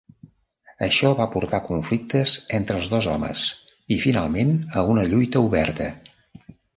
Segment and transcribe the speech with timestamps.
[0.85, 3.43] Això va portar a conflictes entre els dos homes
[3.97, 5.91] i finalment a una lluita oberta.